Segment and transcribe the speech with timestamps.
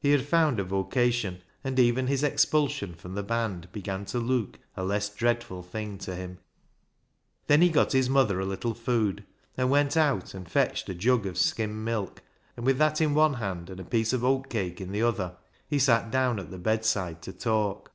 [0.00, 4.58] He had found a vocation, and even his expulsion from the band began to look
[4.76, 6.40] a less dreadful thing to him.
[7.46, 9.24] Then he got his mother a little food,
[9.56, 12.20] and went out and fetched a jug of skimmed milk,
[12.54, 15.38] and with that in one hand and a piece of oat cake in the other
[15.66, 17.92] he sat down at the bedside to talk.